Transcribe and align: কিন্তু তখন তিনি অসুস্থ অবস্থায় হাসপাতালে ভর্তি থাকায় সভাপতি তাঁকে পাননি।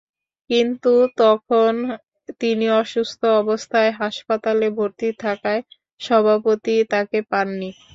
কিন্তু 0.49 0.91
তখন 1.19 1.73
তিনি 2.41 2.65
অসুস্থ 2.81 3.21
অবস্থায় 3.41 3.91
হাসপাতালে 3.99 4.67
ভর্তি 4.77 5.07
থাকায় 5.23 5.61
সভাপতি 5.99 6.75
তাঁকে 6.91 7.19
পাননি। 7.31 7.69